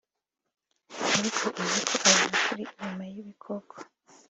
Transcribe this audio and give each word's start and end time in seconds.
ariko 1.17 1.43
uzi 1.61 1.81
ko 1.89 1.95
abantu 2.09 2.33
turi 2.43 2.63
inyuma 2.75 3.03
y’ibikoko 3.13 3.75